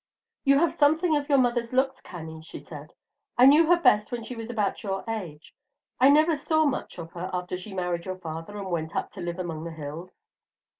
"You 0.45 0.57
have 0.57 0.71
something 0.73 1.15
of 1.15 1.29
your 1.29 1.37
mother's 1.37 1.73
looks, 1.73 2.01
Cannie," 2.01 2.41
she 2.41 2.57
said. 2.57 2.95
"I 3.37 3.45
knew 3.45 3.67
her 3.67 3.79
best 3.79 4.11
when 4.11 4.23
she 4.23 4.35
was 4.35 4.49
about 4.49 4.81
your 4.81 5.03
age. 5.07 5.53
I 5.99 6.09
never 6.09 6.35
saw 6.35 6.65
much 6.65 6.97
of 6.97 7.11
her 7.11 7.29
after 7.31 7.55
she 7.55 7.75
married 7.75 8.05
your 8.05 8.17
father 8.17 8.57
and 8.57 8.71
went 8.71 8.95
up 8.95 9.11
to 9.11 9.21
live 9.21 9.37
among 9.37 9.63
the 9.63 9.69
hills." 9.69 10.19